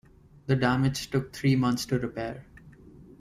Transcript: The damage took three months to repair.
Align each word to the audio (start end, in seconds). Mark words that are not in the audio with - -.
The 0.47 0.55
damage 0.55 1.11
took 1.11 1.31
three 1.31 1.55
months 1.55 1.85
to 1.85 1.99
repair. 1.99 2.47